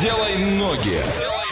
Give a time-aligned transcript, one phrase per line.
[0.00, 1.02] Делай ноги.
[1.18, 1.45] Делаем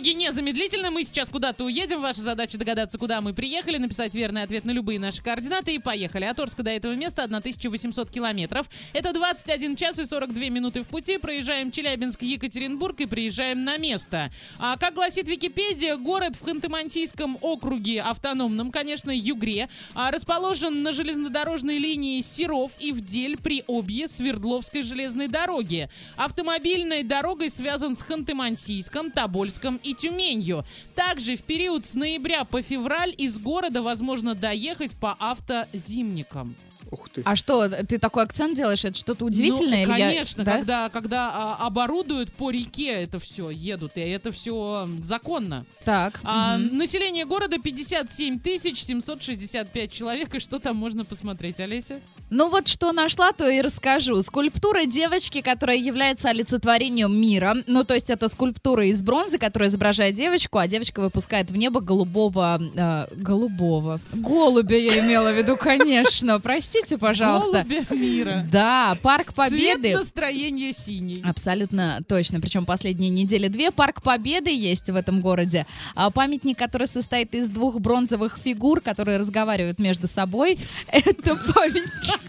[0.00, 0.90] ноги незамедлительно.
[0.90, 2.00] Мы сейчас куда-то уедем.
[2.00, 6.24] Ваша задача догадаться, куда мы приехали, написать верный ответ на любые наши координаты и поехали.
[6.24, 8.66] От Орска до этого места 1800 километров.
[8.94, 11.18] Это 21 час и 42 минуты в пути.
[11.18, 14.32] Проезжаем Челябинск, Екатеринбург и приезжаем на место.
[14.58, 21.76] А как гласит Википедия, город в Ханты-Мансийском округе, автономном, конечно, Югре, а, расположен на железнодорожной
[21.76, 25.90] линии Серов и Вдель при Обье Свердловской железной дороги.
[26.16, 30.64] Автомобильной дорогой связан с Ханты-Мансийском, Тобольском и Тюменью.
[30.94, 36.56] Также в период с ноября по февраль из города возможно доехать по автозимникам.
[36.90, 37.22] Ух ты.
[37.24, 38.84] А что, ты такой акцент делаешь?
[38.84, 39.86] Это что-то удивительное?
[39.86, 40.52] Ну, или я- конечно, да?
[40.56, 45.66] когда, когда а, оборудуют по реке это все, едут, и это все законно.
[45.84, 46.18] Так.
[46.24, 46.78] А, мгм.
[46.78, 52.00] население города 57 тысяч 765 человек, и что там можно посмотреть, Олеся?
[52.30, 54.22] Ну вот что нашла, то и расскажу.
[54.22, 57.56] Скульптура девочки, которая является олицетворением мира.
[57.66, 61.80] Ну, то есть это скульптура из бронзы, которая изображает девочку, а девочка выпускает в небо
[61.80, 62.60] голубого...
[62.76, 64.00] э, голубого.
[64.12, 66.38] Голубя я имела в виду, конечно.
[66.40, 67.64] Простите, пожалуйста.
[67.68, 68.46] Голубя мира.
[68.50, 69.96] Да, Парк Цвет Победы.
[69.96, 71.22] настроения синий.
[71.24, 72.40] Абсолютно точно.
[72.40, 73.72] Причем последние недели две.
[73.72, 75.66] Парк Победы есть в этом городе.
[75.96, 80.58] А, Памятник, который состоит из двух бронзовых фигур, которые разговаривают между собой.
[80.92, 82.19] Это памятник.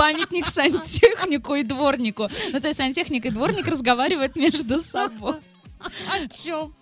[0.00, 2.28] Памятник сантехнику и дворнику.
[2.52, 5.36] Ну, то есть сантехник и дворник разговаривают между собой.
[5.78, 6.74] О чем?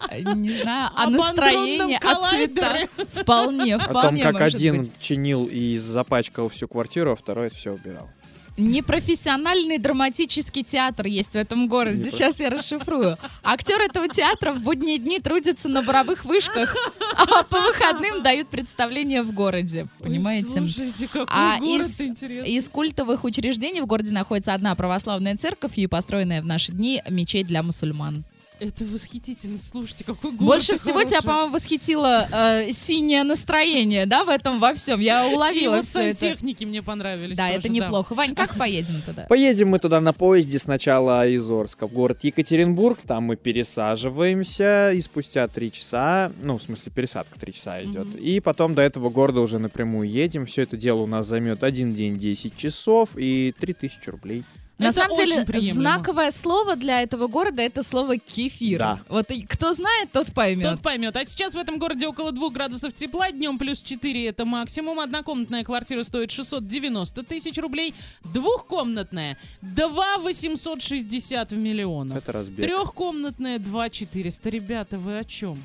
[0.00, 2.72] А, Не знаю, о Об настроении, о цветах.
[2.72, 2.88] коллайдере.
[3.22, 8.08] Вполне, О том, вполне как один чинил и запачкал всю квартиру, а второй все убирал.
[8.56, 12.10] Непрофессиональный драматический театр есть в этом городе.
[12.10, 13.18] Сейчас я расшифрую.
[13.42, 16.76] Актер этого театра в будние дни трудится на боровых вышках,
[17.16, 19.86] а по выходным дают представление в городе.
[20.00, 20.60] Понимаете?
[20.60, 22.50] Ой, слушайте, какой А город из- интересный.
[22.52, 27.46] Из культовых учреждений в городе находится одна православная церковь и построенная в наши дни мечеть
[27.46, 28.24] для мусульман.
[28.60, 29.58] Это восхитительно.
[29.58, 31.26] Слушайте, какой город Больше всего тебя, хороший.
[31.26, 35.00] по-моему, восхитило э, синее настроение, да, в этом во всем.
[35.00, 36.20] Я И уловила вот все это.
[36.20, 38.14] сантехники мне понравились Да, тоже, это неплохо.
[38.14, 39.26] Вань, как поедем туда?
[39.28, 45.00] Поедем мы туда на поезде сначала из Орска в город Екатеринбург, там мы пересаживаемся, и
[45.00, 49.40] спустя три часа, ну, в смысле, пересадка три часа идет, и потом до этого города
[49.40, 50.46] уже напрямую едем.
[50.46, 54.44] Все это дело у нас займет один день 10 часов и 3000 рублей.
[54.76, 55.74] На Это самом деле, приемлемо.
[55.80, 58.78] знаковое слово для этого города это слово кефир.
[58.80, 59.00] Да.
[59.08, 60.68] Вот и кто знает, тот поймет.
[60.68, 61.14] Тот поймет.
[61.16, 64.98] А сейчас в этом городе около 2 градусов тепла, днем плюс 4 это максимум.
[64.98, 67.94] Однокомнатная квартира стоит 690 тысяч рублей,
[68.32, 72.18] двухкомнатная 2 860 в миллионах.
[72.18, 72.64] Это разбег.
[72.64, 74.50] Трехкомнатная 2 400.
[74.50, 75.62] Ребята, вы о чем?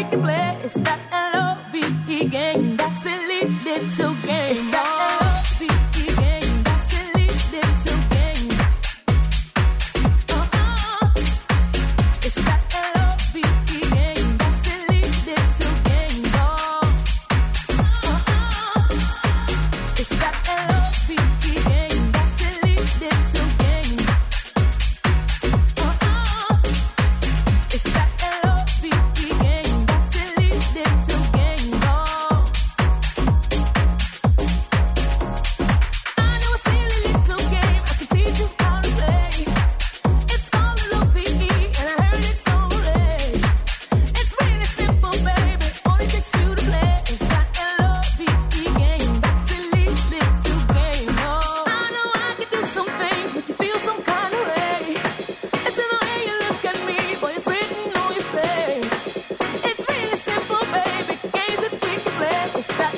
[0.00, 1.09] take the place that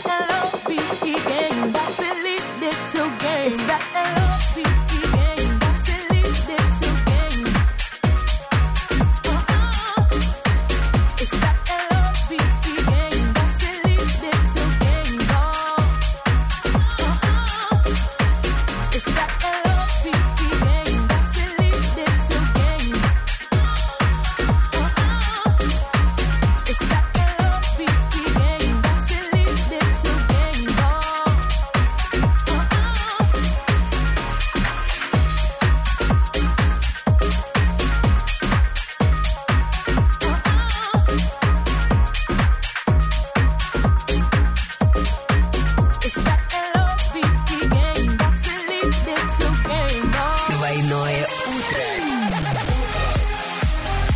[0.00, 3.46] that LOVE game, that silly little game.
[3.46, 4.91] It's that LOVE.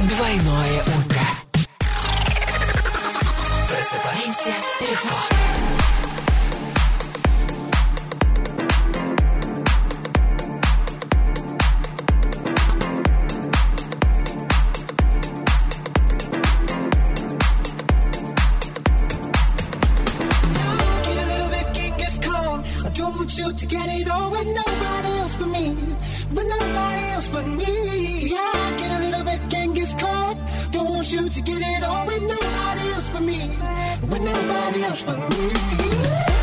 [0.01, 1.21] Двойное утро.
[3.69, 5.17] Просыпаемся легко.
[31.63, 33.57] it with nobody else but me.
[34.09, 36.36] With nobody else but me.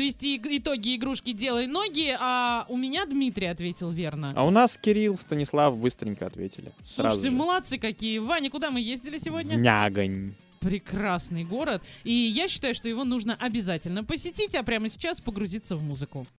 [0.00, 4.32] подвести итоги игрушки «Делай ноги», а у меня Дмитрий ответил верно.
[4.34, 6.72] А у нас Кирилл, Станислав быстренько ответили.
[6.82, 7.36] Слушайте, же.
[7.36, 8.18] молодцы какие.
[8.18, 9.56] Ваня, куда мы ездили сегодня?
[9.56, 15.74] Нягонь прекрасный город, и я считаю, что его нужно обязательно посетить, а прямо сейчас погрузиться
[15.74, 16.26] в музыку.